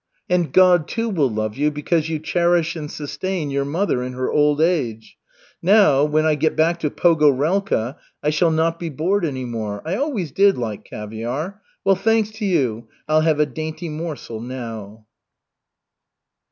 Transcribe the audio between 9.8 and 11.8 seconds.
I always did like caviar.